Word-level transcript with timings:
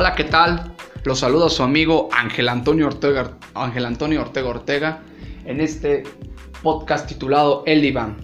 Hola, 0.00 0.14
¿qué 0.14 0.22
tal? 0.22 0.76
Los 1.02 1.18
saluda 1.18 1.48
su 1.48 1.64
amigo 1.64 2.08
Ángel 2.12 2.48
Antonio 2.48 2.86
Ortega, 2.86 3.36
Ángel 3.54 3.84
Antonio 3.84 4.20
Ortega 4.20 4.48
Ortega 4.48 5.02
en 5.44 5.60
este 5.60 6.04
podcast 6.62 7.08
titulado 7.08 7.64
El 7.66 7.84
Iván. 7.84 8.16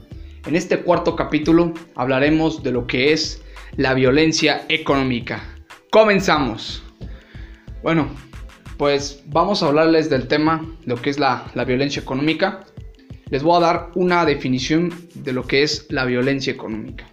En 0.46 0.54
este 0.54 0.78
cuarto 0.82 1.16
capítulo 1.16 1.74
hablaremos 1.96 2.62
de 2.62 2.70
lo 2.70 2.86
que 2.86 3.12
es 3.12 3.42
la 3.76 3.92
violencia 3.92 4.64
económica. 4.68 5.42
Comenzamos. 5.90 6.84
Bueno, 7.82 8.06
pues 8.76 9.24
vamos 9.26 9.64
a 9.64 9.66
hablarles 9.66 10.08
del 10.08 10.28
tema, 10.28 10.64
lo 10.84 10.94
que 11.02 11.10
es 11.10 11.18
la, 11.18 11.44
la 11.54 11.64
violencia 11.64 12.00
económica. 12.00 12.66
Les 13.30 13.42
voy 13.42 13.56
a 13.56 13.66
dar 13.66 13.90
una 13.96 14.24
definición 14.24 14.94
de 15.14 15.32
lo 15.32 15.42
que 15.44 15.64
es 15.64 15.88
la 15.90 16.04
violencia 16.04 16.52
económica. 16.52 17.04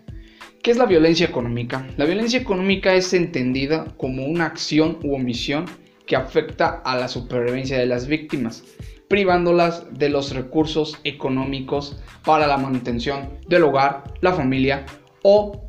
¿Qué 0.61 0.69
es 0.69 0.77
la 0.77 0.85
violencia 0.85 1.25
económica? 1.25 1.87
La 1.97 2.05
violencia 2.05 2.39
económica 2.39 2.93
es 2.93 3.15
entendida 3.15 3.85
como 3.97 4.27
una 4.27 4.45
acción 4.45 4.99
u 5.03 5.15
omisión 5.15 5.65
que 6.05 6.15
afecta 6.15 6.83
a 6.85 6.95
la 6.97 7.07
supervivencia 7.07 7.79
de 7.79 7.87
las 7.87 8.05
víctimas, 8.05 8.63
privándolas 9.07 9.85
de 9.91 10.09
los 10.09 10.35
recursos 10.35 10.99
económicos 11.03 11.99
para 12.23 12.45
la 12.45 12.57
manutención 12.57 13.39
del 13.47 13.63
hogar, 13.63 14.03
la 14.21 14.33
familia 14.33 14.85
o 15.23 15.67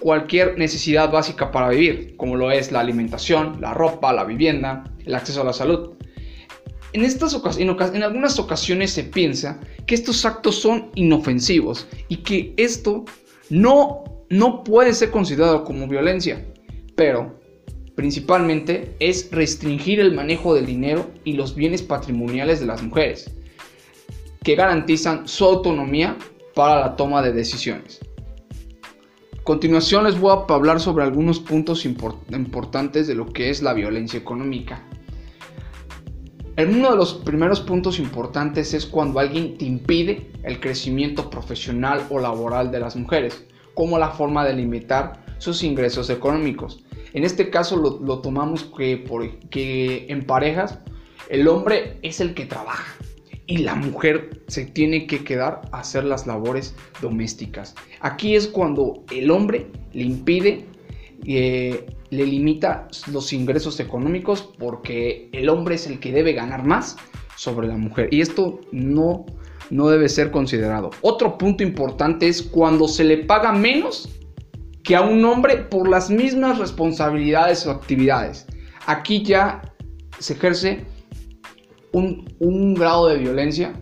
cualquier 0.00 0.58
necesidad 0.58 1.12
básica 1.12 1.52
para 1.52 1.68
vivir, 1.68 2.16
como 2.16 2.34
lo 2.34 2.50
es 2.50 2.72
la 2.72 2.80
alimentación, 2.80 3.60
la 3.60 3.72
ropa, 3.72 4.12
la 4.12 4.24
vivienda, 4.24 4.82
el 5.06 5.14
acceso 5.14 5.42
a 5.42 5.44
la 5.44 5.52
salud. 5.52 5.90
En, 6.92 7.04
estas 7.04 7.56
en 7.56 8.02
algunas 8.02 8.40
ocasiones 8.40 8.90
se 8.90 9.04
piensa 9.04 9.60
que 9.86 9.94
estos 9.94 10.24
actos 10.24 10.56
son 10.56 10.90
inofensivos 10.96 11.86
y 12.08 12.16
que 12.16 12.52
esto 12.56 13.04
no 13.48 14.02
no 14.30 14.64
puede 14.64 14.92
ser 14.94 15.10
considerado 15.10 15.64
como 15.64 15.86
violencia, 15.86 16.44
pero 16.96 17.40
principalmente 17.94 18.96
es 18.98 19.30
restringir 19.30 20.00
el 20.00 20.14
manejo 20.14 20.54
del 20.54 20.66
dinero 20.66 21.10
y 21.24 21.34
los 21.34 21.54
bienes 21.54 21.82
patrimoniales 21.82 22.60
de 22.60 22.66
las 22.66 22.82
mujeres, 22.82 23.30
que 24.42 24.54
garantizan 24.56 25.28
su 25.28 25.44
autonomía 25.44 26.16
para 26.54 26.80
la 26.80 26.96
toma 26.96 27.22
de 27.22 27.32
decisiones. 27.32 28.00
A 29.38 29.42
continuación 29.44 30.04
les 30.04 30.18
voy 30.18 30.30
a 30.32 30.54
hablar 30.54 30.80
sobre 30.80 31.04
algunos 31.04 31.38
puntos 31.38 31.84
importantes 31.84 33.06
de 33.06 33.14
lo 33.14 33.26
que 33.26 33.50
es 33.50 33.62
la 33.62 33.74
violencia 33.74 34.18
económica. 34.18 34.82
Uno 36.56 36.92
de 36.92 36.96
los 36.96 37.14
primeros 37.14 37.60
puntos 37.60 37.98
importantes 37.98 38.74
es 38.74 38.86
cuando 38.86 39.18
alguien 39.18 39.58
te 39.58 39.64
impide 39.64 40.30
el 40.44 40.60
crecimiento 40.60 41.28
profesional 41.28 42.06
o 42.10 42.20
laboral 42.20 42.70
de 42.70 42.80
las 42.80 42.96
mujeres 42.96 43.44
como 43.74 43.98
la 43.98 44.10
forma 44.10 44.44
de 44.44 44.54
limitar 44.54 45.24
sus 45.38 45.62
ingresos 45.62 46.10
económicos. 46.10 46.84
En 47.12 47.24
este 47.24 47.50
caso 47.50 47.76
lo, 47.76 48.18
tomamos 48.20 48.64
que, 48.76 48.96
por, 48.96 49.38
que 49.50 50.06
en 50.08 50.24
parejas 50.24 50.78
el 51.28 51.46
hombre 51.48 51.98
es 52.02 52.20
el 52.20 52.34
que 52.34 52.46
trabaja 52.46 52.96
y 53.46 53.58
la 53.58 53.74
mujer 53.74 54.42
se 54.48 54.64
tiene 54.64 55.06
que 55.06 55.22
quedar 55.22 55.62
a 55.72 55.80
hacer 55.80 56.04
las 56.04 56.26
labores 56.26 56.74
domésticas. 57.00 57.74
Aquí 58.00 58.34
es 58.34 58.46
cuando 58.46 59.04
el 59.12 59.30
hombre 59.30 59.66
le 59.92 60.04
impide, 60.04 60.64
eh, 61.26 61.86
le 62.10 62.26
limita 62.26 62.88
los 63.12 63.32
ingresos 63.32 63.80
económicos 63.80 64.42
porque 64.58 65.28
el 65.32 65.48
hombre 65.48 65.74
es 65.74 65.86
el 65.86 66.00
que 66.00 66.12
debe 66.12 66.32
ganar 66.32 66.64
más 66.64 66.96
sobre 67.36 67.68
la 67.68 67.76
mujer. 67.76 68.08
Y 68.12 68.20
esto 68.20 68.60
no 68.72 69.26
no 69.70 69.88
debe 69.88 70.08
ser 70.08 70.30
considerado. 70.30 70.90
Otro 71.00 71.38
punto 71.38 71.62
importante 71.62 72.28
es 72.28 72.42
cuando 72.42 72.88
se 72.88 73.04
le 73.04 73.18
paga 73.18 73.52
menos 73.52 74.08
que 74.82 74.94
a 74.94 75.00
un 75.00 75.24
hombre 75.24 75.56
por 75.56 75.88
las 75.88 76.10
mismas 76.10 76.58
responsabilidades 76.58 77.66
o 77.66 77.70
actividades. 77.70 78.46
Aquí 78.86 79.22
ya 79.22 79.62
se 80.18 80.34
ejerce 80.34 80.84
un, 81.92 82.74
grado 82.74 83.08
de 83.08 83.18
violencia 83.18 83.72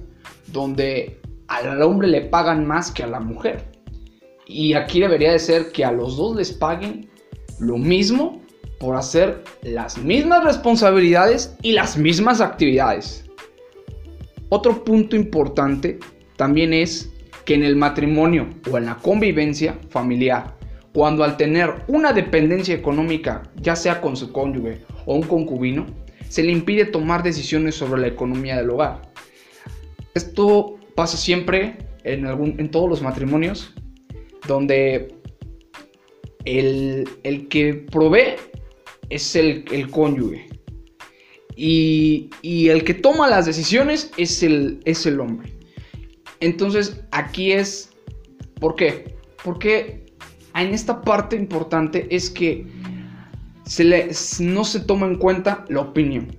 donde 0.49 1.21
al 1.49 1.83
hombre 1.83 2.09
le 2.09 2.23
pagan 2.23 2.67
más 2.67 2.91
que 2.91 3.03
a 3.03 3.07
la 3.07 3.21
mujer. 3.21 3.73
Y 4.47 4.75
aquí 4.75 5.01
debería 5.01 5.33
de 5.33 5.39
ser 5.39 5.73
que 5.73 5.85
a 5.85 5.93
los 5.93 6.17
dos 6.17 6.37
les 6.37 6.53
paguen 6.53 7.11
lo 7.59 7.79
mismo 7.79 8.41
por 8.79 8.97
hacer 8.97 9.43
las 9.63 9.97
mismas 9.99 10.45
responsabilidades 10.45 11.57
y 11.63 11.73
las 11.73 11.97
mismas 11.97 12.41
actividades. 12.41 13.25
Otro 14.55 14.85
punto 14.85 15.17
importante 15.17 15.99
también 16.37 16.75
es 16.75 17.11
que 17.47 17.55
en 17.55 17.63
el 17.63 17.75
matrimonio 17.75 18.51
o 18.71 18.77
en 18.77 18.85
la 18.85 18.97
convivencia 18.97 19.79
familiar, 19.89 20.59
cuando 20.93 21.25
al 21.25 21.39
tener 21.39 21.71
una 21.89 22.13
dependencia 22.13 22.75
económica, 22.75 23.45
ya 23.57 23.75
sea 23.75 24.03
con 24.03 24.15
su 24.15 24.31
cónyuge 24.31 24.83
o 25.07 25.15
un 25.15 25.23
concubino, 25.23 25.87
se 26.29 26.43
le 26.43 26.53
impide 26.53 26.85
tomar 26.85 27.23
decisiones 27.23 27.77
sobre 27.77 28.03
la 28.03 28.09
economía 28.09 28.59
del 28.59 28.69
hogar. 28.69 29.01
Esto 30.13 30.79
pasa 30.95 31.17
siempre 31.17 31.79
en, 32.05 32.71
todos 32.71 32.91
los 32.91 33.01
matrimonios, 33.01 33.73
donde 34.47 35.15
el, 36.45 37.09
que 37.49 37.87
provee 37.91 38.35
es 39.09 39.35
el 39.35 39.91
cónyuge. 39.91 40.47
Y, 41.57 42.31
el 42.43 42.85
que 42.85 42.95
toma 42.95 43.29
las 43.29 43.47
decisiones 43.47 44.11
es 44.17 44.43
el, 44.43 44.81
es 44.85 45.07
el 45.07 45.21
hombre. 45.21 45.53
Entonces 46.41 47.01
aquí 47.11 47.53
es, 47.53 47.91
¿por 48.61 48.75
qué? 48.75 49.17
Porque 49.45 50.07
en 50.55 50.75
esta 50.75 51.03
parte 51.03 51.37
importante 51.37 52.07
es 52.11 52.31
que 52.31 52.67
se 53.65 53.85
le, 53.85 54.11
no 54.41 54.65
se 54.65 54.81
toma 54.81 55.07
en 55.07 55.17
cuenta 55.17 55.65
la 55.69 55.81
opinión. 55.81 56.37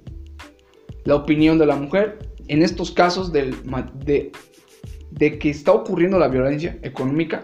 La 1.05 1.15
opinión 1.15 1.57
de 1.57 1.65
la 1.65 1.75
mujer 1.75 2.19
en 2.47 2.63
estos 2.63 2.91
casos 2.91 3.31
de, 3.31 3.55
de 5.11 5.39
que 5.39 5.49
está 5.49 5.71
ocurriendo 5.71 6.17
la 6.19 6.27
violencia 6.27 6.77
económica 6.81 7.43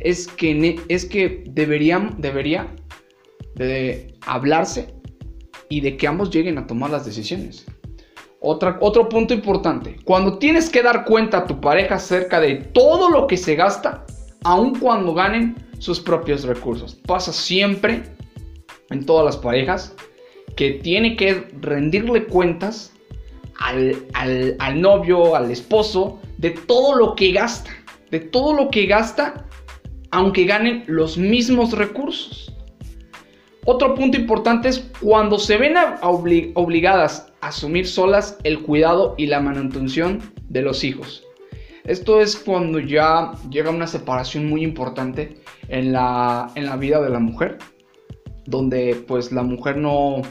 es 0.00 0.26
que, 0.26 0.80
es 0.88 1.04
que 1.04 1.44
deberían, 1.48 2.16
debería 2.18 2.74
de 3.54 4.14
hablarse 4.26 5.01
y 5.72 5.80
de 5.80 5.96
que 5.96 6.06
ambos 6.06 6.30
lleguen 6.30 6.58
a 6.58 6.66
tomar 6.66 6.90
las 6.90 7.06
decisiones. 7.06 7.64
Otra, 8.40 8.76
otro 8.82 9.08
punto 9.08 9.32
importante, 9.32 9.96
cuando 10.04 10.36
tienes 10.36 10.68
que 10.68 10.82
dar 10.82 11.06
cuenta 11.06 11.38
a 11.38 11.46
tu 11.46 11.62
pareja 11.62 11.94
acerca 11.94 12.40
de 12.40 12.56
todo 12.56 13.08
lo 13.08 13.26
que 13.26 13.38
se 13.38 13.54
gasta, 13.54 14.04
aun 14.44 14.78
cuando 14.78 15.14
ganen 15.14 15.54
sus 15.78 15.98
propios 15.98 16.44
recursos. 16.44 16.94
Pasa 17.06 17.32
siempre 17.32 18.02
en 18.90 19.06
todas 19.06 19.24
las 19.24 19.38
parejas 19.38 19.94
que 20.56 20.72
tiene 20.72 21.16
que 21.16 21.48
rendirle 21.62 22.26
cuentas 22.26 22.92
al, 23.58 23.96
al 24.12 24.78
novio, 24.78 25.34
al 25.34 25.50
esposo, 25.50 26.20
de 26.36 26.50
todo 26.50 26.96
lo 26.96 27.14
que 27.14 27.32
gasta. 27.32 27.70
De 28.10 28.20
todo 28.20 28.52
lo 28.52 28.68
que 28.68 28.84
gasta, 28.84 29.46
aunque 30.10 30.44
ganen 30.44 30.84
los 30.86 31.16
mismos 31.16 31.72
recursos. 31.72 32.51
Otro 33.64 33.94
punto 33.94 34.18
importante 34.18 34.68
es 34.68 34.90
cuando 35.00 35.38
se 35.38 35.56
ven 35.56 35.76
obligadas 36.02 37.32
a 37.40 37.48
asumir 37.48 37.86
solas 37.86 38.36
el 38.42 38.60
cuidado 38.62 39.14
y 39.16 39.26
la 39.26 39.38
manutención 39.38 40.20
de 40.48 40.62
los 40.62 40.82
hijos. 40.82 41.22
Esto 41.84 42.20
es 42.20 42.34
cuando 42.34 42.80
ya 42.80 43.32
llega 43.50 43.70
una 43.70 43.86
separación 43.86 44.48
muy 44.48 44.64
importante 44.64 45.40
en 45.68 45.92
la, 45.92 46.50
en 46.56 46.66
la 46.66 46.76
vida 46.76 47.00
de 47.00 47.10
la 47.10 47.20
mujer, 47.20 47.58
donde 48.46 48.96
pues 49.06 49.30
la 49.30 49.42
mujer 49.42 49.76
no 49.76 50.22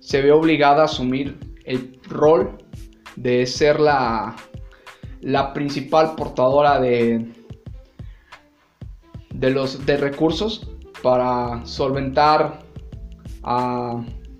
se 0.00 0.20
ve 0.20 0.32
obligada 0.32 0.82
a 0.82 0.84
asumir 0.86 1.38
el 1.64 2.00
rol 2.08 2.58
de 3.14 3.46
ser 3.46 3.78
la, 3.78 4.34
la 5.20 5.52
principal 5.52 6.16
portadora 6.16 6.80
de, 6.80 7.32
de, 9.34 9.50
los, 9.50 9.86
de 9.86 9.96
recursos 9.96 10.69
para 11.02 11.64
solventar 11.64 12.60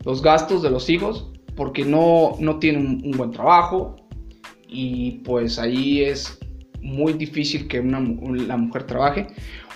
los 0.05 0.23
gastos 0.23 0.63
de 0.63 0.71
los 0.71 0.91
hijos 0.91 1.31
porque 1.57 1.85
no, 1.85 2.37
no 2.39 2.59
tienen 2.59 3.03
un 3.05 3.11
buen 3.13 3.33
trabajo 3.33 3.97
y 4.67 5.13
pues 5.25 5.59
ahí 5.59 6.03
es 6.03 6.39
muy 6.81 7.13
difícil 7.13 7.69
que 7.69 7.81
una, 7.81 8.01
la 8.01 8.57
mujer 8.57 8.85
trabaje. 8.85 9.27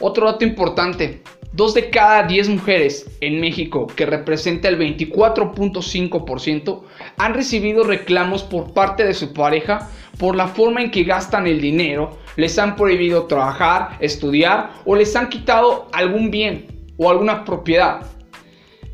Otro 0.00 0.26
dato 0.26 0.44
importante, 0.44 1.22
dos 1.52 1.74
de 1.74 1.90
cada 1.90 2.26
10 2.26 2.48
mujeres 2.48 3.10
en 3.20 3.40
México, 3.40 3.86
que 3.86 4.06
representa 4.06 4.68
el 4.68 4.78
24.5%, 4.78 6.82
han 7.18 7.34
recibido 7.34 7.84
reclamos 7.84 8.42
por 8.42 8.72
parte 8.72 9.04
de 9.04 9.12
su 9.12 9.32
pareja 9.32 9.90
por 10.18 10.36
la 10.36 10.48
forma 10.48 10.80
en 10.80 10.90
que 10.90 11.04
gastan 11.04 11.46
el 11.46 11.60
dinero, 11.60 12.16
les 12.36 12.58
han 12.58 12.76
prohibido 12.76 13.26
trabajar, 13.26 13.98
estudiar 14.00 14.70
o 14.86 14.96
les 14.96 15.14
han 15.16 15.28
quitado 15.28 15.88
algún 15.92 16.30
bien 16.30 16.73
o 16.96 17.10
alguna 17.10 17.44
propiedad. 17.44 18.06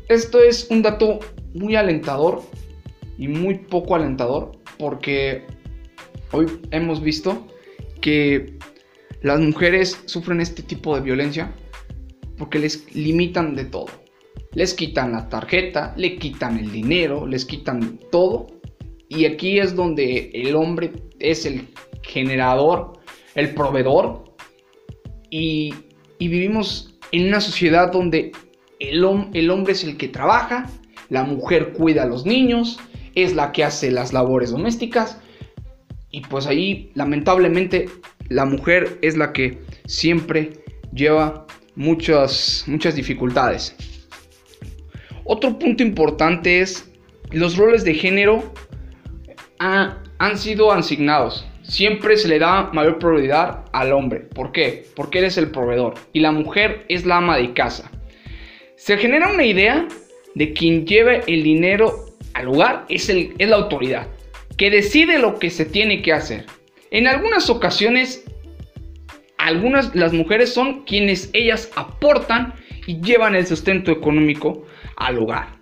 Esto 0.09 0.39
es 0.41 0.67
un 0.69 0.81
dato 0.81 1.19
muy 1.53 1.75
alentador 1.75 2.41
y 3.17 3.27
muy 3.27 3.55
poco 3.55 3.95
alentador 3.95 4.51
porque 4.77 5.45
hoy 6.31 6.47
hemos 6.71 7.01
visto 7.01 7.47
que 8.01 8.57
las 9.21 9.39
mujeres 9.39 10.01
sufren 10.05 10.41
este 10.41 10.63
tipo 10.63 10.95
de 10.95 11.01
violencia 11.01 11.53
porque 12.37 12.57
les 12.57 12.93
limitan 12.95 13.55
de 13.55 13.65
todo. 13.65 13.87
Les 14.53 14.73
quitan 14.73 15.11
la 15.11 15.29
tarjeta, 15.29 15.93
le 15.95 16.17
quitan 16.17 16.57
el 16.57 16.71
dinero, 16.71 17.27
les 17.27 17.45
quitan 17.45 17.99
todo. 18.11 18.47
Y 19.09 19.25
aquí 19.25 19.59
es 19.59 19.75
donde 19.75 20.31
el 20.33 20.55
hombre 20.55 20.91
es 21.19 21.45
el 21.45 21.67
generador, 22.01 22.93
el 23.35 23.53
proveedor. 23.53 24.23
Y, 25.29 25.73
vivimos 26.19 26.90
en 27.11 27.27
una 27.27 27.41
sociedad 27.41 27.91
donde 27.91 28.31
el, 28.79 29.03
hombre 29.03 29.73
es 29.73 29.83
el 29.83 29.97
que 29.97 30.07
trabaja, 30.07 30.69
la 31.09 31.23
mujer 31.23 31.73
cuida 31.73 32.03
a 32.03 32.07
los 32.07 32.25
niños, 32.25 32.79
es 33.15 33.35
la 33.35 33.51
que 33.51 33.63
hace 33.63 33.91
las 33.91 34.13
labores 34.13 34.51
domésticas. 34.51 35.19
Y 36.09 36.21
pues 36.21 36.47
ahí, 36.47 36.91
lamentablemente, 36.95 37.89
la 38.29 38.45
mujer 38.45 38.97
es 39.01 39.17
la 39.17 39.33
que 39.33 39.61
siempre 39.85 40.63
lleva 40.93 41.45
muchas, 41.75 42.63
muchas 42.67 42.95
dificultades. 42.95 43.75
Otro 45.23 45.57
punto 45.59 45.83
importante 45.83 46.61
es 46.61 46.89
los 47.31 47.57
roles 47.57 47.83
de 47.83 47.93
género 47.93 48.53
han 49.59 50.37
sido 50.37 50.71
asignados. 50.71 51.45
Siempre 51.71 52.17
se 52.17 52.27
le 52.27 52.37
da 52.37 52.69
mayor 52.73 52.99
prioridad 52.99 53.63
al 53.71 53.93
hombre. 53.93 54.19
¿Por 54.19 54.51
qué? 54.51 54.87
Porque 54.93 55.19
él 55.19 55.25
es 55.25 55.37
el 55.37 55.51
proveedor 55.51 55.93
y 56.11 56.19
la 56.19 56.33
mujer 56.33 56.83
es 56.89 57.05
la 57.05 57.15
ama 57.15 57.37
de 57.37 57.53
casa. 57.53 57.89
Se 58.75 58.97
genera 58.97 59.31
una 59.31 59.45
idea 59.45 59.87
de 60.35 60.51
quien 60.51 60.85
lleve 60.85 61.23
el 61.27 61.43
dinero 61.43 62.07
al 62.33 62.47
lugar 62.47 62.85
es, 62.89 63.07
el, 63.07 63.33
es 63.37 63.47
la 63.47 63.55
autoridad, 63.55 64.07
que 64.57 64.69
decide 64.69 65.17
lo 65.17 65.39
que 65.39 65.49
se 65.49 65.63
tiene 65.63 66.01
que 66.01 66.11
hacer. 66.11 66.45
En 66.91 67.07
algunas 67.07 67.49
ocasiones, 67.49 68.25
algunas 69.37 69.95
las 69.95 70.11
mujeres 70.11 70.53
son 70.53 70.83
quienes 70.83 71.29
ellas 71.31 71.71
aportan 71.77 72.53
y 72.85 72.99
llevan 72.99 73.33
el 73.33 73.47
sustento 73.47 73.93
económico 73.93 74.65
al 74.97 75.19
hogar. 75.19 75.60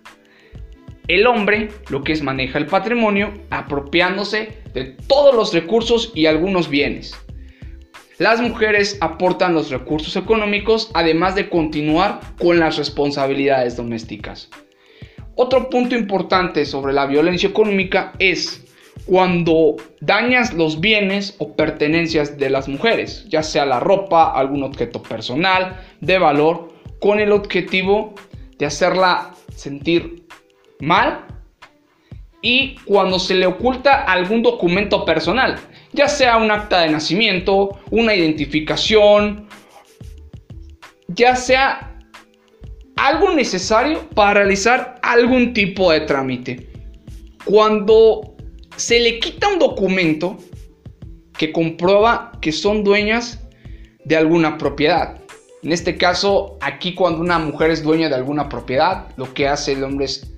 El 1.10 1.26
hombre 1.26 1.70
lo 1.88 2.04
que 2.04 2.12
es 2.12 2.22
maneja 2.22 2.56
el 2.56 2.66
patrimonio 2.66 3.32
apropiándose 3.50 4.60
de 4.72 4.96
todos 5.08 5.34
los 5.34 5.52
recursos 5.52 6.12
y 6.14 6.26
algunos 6.26 6.68
bienes. 6.68 7.16
Las 8.18 8.40
mujeres 8.40 8.96
aportan 9.00 9.52
los 9.52 9.70
recursos 9.70 10.14
económicos 10.14 10.88
además 10.94 11.34
de 11.34 11.48
continuar 11.48 12.20
con 12.38 12.60
las 12.60 12.78
responsabilidades 12.78 13.76
domésticas. 13.76 14.50
Otro 15.34 15.68
punto 15.68 15.96
importante 15.96 16.64
sobre 16.64 16.92
la 16.92 17.06
violencia 17.06 17.48
económica 17.48 18.12
es 18.20 18.64
cuando 19.04 19.78
dañas 20.00 20.54
los 20.54 20.78
bienes 20.78 21.34
o 21.38 21.56
pertenencias 21.56 22.38
de 22.38 22.50
las 22.50 22.68
mujeres, 22.68 23.26
ya 23.28 23.42
sea 23.42 23.66
la 23.66 23.80
ropa, 23.80 24.30
algún 24.30 24.62
objeto 24.62 25.02
personal, 25.02 25.80
de 26.00 26.18
valor, 26.18 26.72
con 27.00 27.18
el 27.18 27.32
objetivo 27.32 28.14
de 28.58 28.66
hacerla 28.66 29.34
sentir 29.56 30.29
mal 30.80 31.26
y 32.42 32.76
cuando 32.86 33.18
se 33.18 33.34
le 33.34 33.46
oculta 33.46 34.04
algún 34.04 34.42
documento 34.42 35.04
personal, 35.04 35.56
ya 35.92 36.08
sea 36.08 36.38
un 36.38 36.50
acta 36.50 36.80
de 36.80 36.90
nacimiento, 36.90 37.78
una 37.90 38.14
identificación, 38.14 39.46
ya 41.08 41.36
sea 41.36 41.98
algo 42.96 43.32
necesario 43.32 44.08
para 44.10 44.34
realizar 44.34 44.96
algún 45.02 45.52
tipo 45.52 45.92
de 45.92 46.00
trámite. 46.00 46.70
Cuando 47.44 48.36
se 48.76 49.00
le 49.00 49.18
quita 49.18 49.48
un 49.48 49.58
documento 49.58 50.38
que 51.36 51.52
comprueba 51.52 52.32
que 52.40 52.52
son 52.52 52.84
dueñas 52.84 53.40
de 54.04 54.16
alguna 54.16 54.58
propiedad. 54.58 55.18
En 55.62 55.72
este 55.72 55.96
caso, 55.96 56.58
aquí 56.60 56.94
cuando 56.94 57.20
una 57.20 57.38
mujer 57.38 57.70
es 57.70 57.82
dueña 57.82 58.08
de 58.08 58.14
alguna 58.14 58.48
propiedad, 58.48 59.08
lo 59.16 59.32
que 59.34 59.48
hace 59.48 59.72
el 59.72 59.84
hombre 59.84 60.06
es 60.06 60.30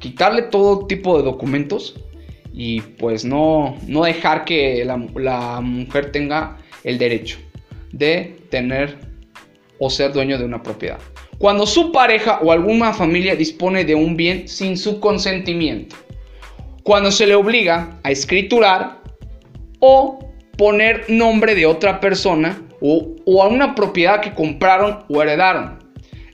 quitarle 0.00 0.42
todo 0.42 0.86
tipo 0.86 1.16
de 1.16 1.22
documentos 1.22 1.94
y 2.52 2.80
pues 2.80 3.24
no, 3.24 3.76
no 3.86 4.02
dejar 4.02 4.44
que 4.44 4.84
la, 4.84 5.60
mujer 5.60 6.10
tenga 6.10 6.58
el 6.82 6.98
derecho 6.98 7.38
de 7.92 8.36
tener 8.50 8.98
o 9.78 9.88
ser 9.88 10.12
dueño 10.12 10.36
de 10.38 10.44
una 10.44 10.62
propiedad. 10.62 10.98
Cuando 11.38 11.66
su 11.66 11.92
pareja 11.92 12.40
o 12.42 12.50
alguna 12.50 12.92
familia 12.92 13.36
dispone 13.36 13.84
de 13.84 13.94
un 13.94 14.16
bien 14.16 14.48
sin 14.48 14.76
su 14.76 15.00
consentimiento 15.00 15.96
cuando 16.82 17.10
se 17.10 17.26
le 17.26 17.34
obliga 17.34 17.98
a 18.02 18.10
escriturar 18.10 19.00
o 19.78 20.18
poner 20.56 21.04
nombre 21.08 21.54
de 21.54 21.66
otra 21.66 22.00
persona 22.00 22.60
o, 22.80 23.14
a 23.42 23.48
una 23.48 23.74
propiedad 23.74 24.20
que 24.20 24.34
compraron 24.34 25.04
o 25.08 25.22
heredaron. 25.22 25.78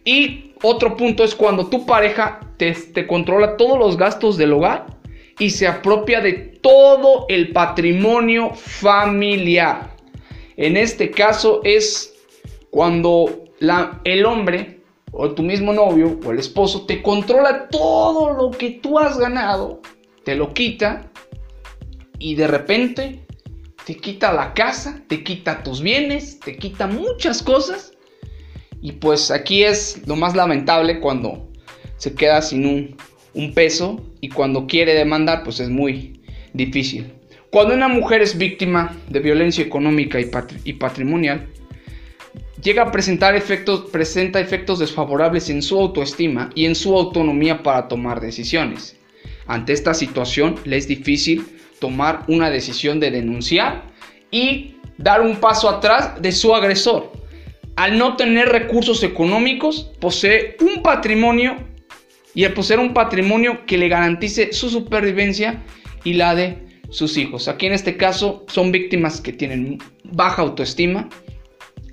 Y 0.05 0.53
otro 0.63 0.97
punto 0.97 1.25
es 1.25 1.35
cuando 1.35 1.67
tu 1.67 1.85
pareja 1.85 2.41
te, 2.57 3.07
controla 3.07 3.57
todos 3.57 3.79
los 3.79 3.97
gastos 3.97 4.37
del 4.37 4.53
hogar 4.53 4.87
y 5.39 5.51
se 5.51 5.67
apropia 5.67 6.21
de 6.21 6.33
todo 6.33 7.27
el 7.29 7.53
patrimonio 7.53 8.55
familiar. 8.55 9.95
En 10.57 10.77
este 10.77 11.11
caso 11.11 11.61
es 11.65 12.15
cuando 12.71 13.45
el 14.05 14.25
hombre 14.25 14.81
o 15.13 15.31
tu 15.31 15.43
mismo 15.43 15.73
novio 15.73 16.19
o 16.25 16.31
el 16.31 16.39
esposo 16.39 16.87
te 16.87 17.03
controla 17.03 17.69
todo 17.69 18.33
lo 18.33 18.51
que 18.51 18.71
tú 18.71 18.99
has 18.99 19.19
ganado 19.19 19.81
te 20.27 20.35
lo 20.35 20.53
quita 20.53 21.09
y 22.19 22.35
de 22.35 22.49
repente 22.49 23.25
te 23.85 23.97
quita 23.97 24.33
la 24.33 24.55
casa, 24.55 25.01
te 25.07 25.23
quita 25.23 25.63
tus 25.63 25.81
bienes, 25.81 26.41
te 26.41 26.57
quita 26.57 26.89
muchas 26.89 27.45
cosas. 27.45 27.93
Y 28.83 28.93
pues 28.93 29.31
aquí 29.31 29.63
es 29.63 30.03
lo 30.09 30.17
más 30.17 30.35
lamentable 30.35 30.99
cuando 30.99 31.49
se 31.97 32.15
queda 32.15 32.43
sin 32.43 32.67
un, 32.67 32.97
un 33.35 33.55
peso 33.55 34.05
y 34.21 34.29
cuando 34.29 34.67
quiere 34.67 34.95
demandar 34.95 35.43
pues 35.45 35.61
es 35.61 35.69
muy 35.69 36.21
difícil. 36.53 37.13
Cuando 37.51 37.75
una 37.75 37.89
mujer 37.89 38.23
es 38.23 38.37
víctima 38.37 38.97
de 39.09 39.21
violencia 39.21 39.65
económica 39.65 40.21
y, 40.21 40.31
y 40.65 40.73
patrimonial, 40.75 41.47
llega 42.63 42.83
a 42.83 42.93
presentar 42.93 43.35
efectos, 43.35 43.91
presenta 43.91 44.41
efectos 44.41 44.79
desfavorables 44.79 45.49
en 45.51 45.63
su 45.63 45.79
autoestima 45.79 46.51
y 46.55 46.67
en 46.67 46.75
su 46.75 46.97
autonomía 46.97 47.63
para 47.63 47.89
tomar 47.89 48.21
decisiones. 48.21 48.97
Ante 49.47 49.73
esta 49.73 49.95
situación 49.95 50.57
le 50.65 50.77
es 50.77 50.89
difícil 50.89 51.47
tomar 51.81 52.25
una 52.27 52.51
decisión 52.51 52.99
de 53.01 53.11
denunciar 53.11 53.85
y 54.31 54.77
dar 54.99 55.21
un 55.21 55.37
paso 55.37 55.69
atrás 55.69 56.21
de 56.21 56.33
su 56.33 56.55
agresor. 56.55 57.13
Al 57.77 57.99
no 57.99 58.17
tener 58.17 58.49
recursos 58.49 59.03
económicos, 59.03 59.93
posee 60.01 60.57
un 60.61 60.83
patrimonio 60.83 61.57
y 62.37 62.45
al 62.45 62.53
poseer 62.53 62.79
un 62.81 62.93
patrimonio 62.93 63.65
que 63.65 63.79
le 63.79 63.89
garantice 63.89 64.53
su 64.53 64.69
supervivencia 64.69 65.65
y 66.05 66.13
la 66.13 66.35
de 66.35 66.83
sus 66.91 67.17
hijos. 67.17 67.49
Aquí 67.49 67.65
en 67.65 67.73
este 67.73 67.97
caso 67.97 68.45
son 68.47 68.71
víctimas 68.71 69.23
que 69.23 69.33
tienen 69.33 69.79
baja 70.05 70.43
autoestima, 70.43 71.09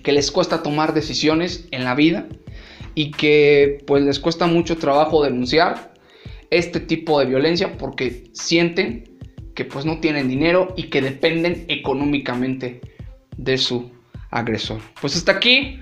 que 0.03 0.11
les 0.11 0.31
cuesta 0.31 0.61
tomar 0.61 0.93
decisiones 0.93 1.65
en 1.71 1.85
la 1.85 1.95
vida 1.95 2.27
y 2.93 3.11
que 3.11 3.77
pues 3.87 4.03
les 4.03 4.19
cuesta 4.19 4.45
mucho 4.45 4.77
trabajo 4.77 5.23
denunciar 5.23 5.93
este 6.51 6.81
tipo 6.81 7.21
de 7.21 7.25
violencia 7.25 7.77
porque 7.77 8.25
sienten 8.33 9.17
que 9.55 9.63
pues 9.63 9.85
no 9.85 10.01
tienen 10.01 10.27
dinero 10.27 10.73
y 10.75 10.83
que 10.83 11.01
dependen 11.01 11.63
económicamente 11.69 12.81
de 13.37 13.57
su 13.57 13.91
agresor. 14.29 14.81
Pues 14.99 15.15
hasta 15.15 15.31
aquí, 15.31 15.79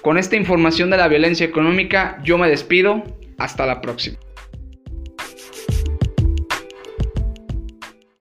con 0.00 0.16
esta 0.16 0.36
información 0.36 0.88
de 0.88 0.96
la 0.96 1.08
violencia 1.08 1.44
económica, 1.44 2.18
yo 2.24 2.38
me 2.38 2.48
despido. 2.48 3.04
Hasta 3.38 3.66
la 3.66 3.80
próxima. 3.80 4.18